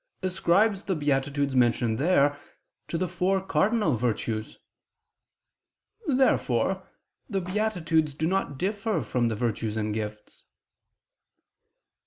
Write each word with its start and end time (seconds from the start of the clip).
ascribes 0.23 0.81
the 0.81 0.95
beatitudes 0.95 1.55
mentioned 1.55 1.99
there, 1.99 2.35
to 2.87 2.97
the 2.97 3.07
four 3.07 3.39
cardinal 3.39 3.93
virtues. 3.95 4.57
Therefore 6.07 6.87
the 7.29 7.39
beatitudes 7.39 8.15
do 8.15 8.25
not 8.25 8.57
differ 8.57 9.03
from 9.03 9.27
the 9.27 9.35
virtues 9.35 9.77
and 9.77 9.93
gifts. 9.93 10.45